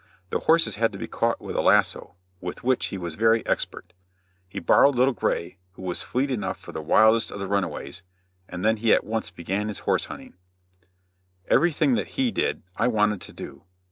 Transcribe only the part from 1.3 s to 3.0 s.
with a lasso, with which he